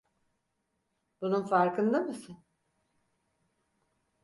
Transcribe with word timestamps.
Bunun 1.21 1.43
farkında 1.45 1.99
mısın? 2.03 2.37